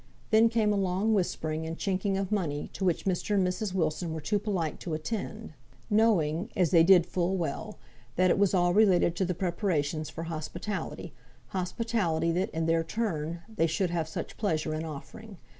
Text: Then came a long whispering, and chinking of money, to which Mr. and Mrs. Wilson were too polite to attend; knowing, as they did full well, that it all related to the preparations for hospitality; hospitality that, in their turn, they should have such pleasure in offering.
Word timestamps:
Then 0.31 0.49
came 0.49 0.73
a 0.73 0.77
long 0.77 1.13
whispering, 1.13 1.67
and 1.67 1.77
chinking 1.77 2.17
of 2.17 2.31
money, 2.31 2.71
to 2.73 2.83
which 2.83 3.05
Mr. 3.05 3.35
and 3.35 3.45
Mrs. 3.45 3.75
Wilson 3.75 4.13
were 4.15 4.19
too 4.19 4.39
polite 4.39 4.79
to 4.79 4.95
attend; 4.95 5.53
knowing, 5.91 6.49
as 6.55 6.71
they 6.71 6.81
did 6.81 7.05
full 7.05 7.37
well, 7.37 7.77
that 8.15 8.31
it 8.31 8.55
all 8.55 8.73
related 8.73 9.15
to 9.17 9.25
the 9.25 9.35
preparations 9.35 10.09
for 10.09 10.23
hospitality; 10.23 11.13
hospitality 11.49 12.31
that, 12.31 12.49
in 12.49 12.65
their 12.65 12.83
turn, 12.83 13.43
they 13.47 13.67
should 13.67 13.91
have 13.91 14.07
such 14.07 14.37
pleasure 14.37 14.73
in 14.73 14.85
offering. 14.85 15.37